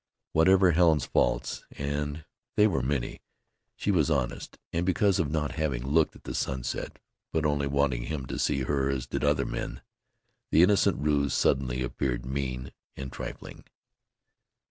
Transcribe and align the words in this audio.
Whatever 0.31 0.71
Helen's 0.71 1.05
faults, 1.05 1.63
and 1.73 2.25
they 2.55 2.65
were 2.65 2.81
many, 2.81 3.21
she 3.75 3.91
was 3.91 4.09
honest, 4.09 4.57
and 4.73 4.83
because 4.83 5.19
of 5.19 5.29
not 5.29 5.51
having 5.51 5.85
looked 5.85 6.15
at 6.15 6.23
the 6.23 6.33
sunset, 6.33 6.97
but 7.31 7.45
only 7.45 7.67
wanting 7.67 8.05
him 8.05 8.25
to 8.25 8.39
see 8.39 8.61
her 8.63 8.89
as 8.89 9.05
did 9.05 9.23
other 9.23 9.45
men, 9.45 9.83
the 10.49 10.63
innocent 10.63 10.97
ruse 10.97 11.35
suddenly 11.35 11.83
appeared 11.83 12.25
mean 12.25 12.71
and 12.97 13.11
trifling. 13.11 13.63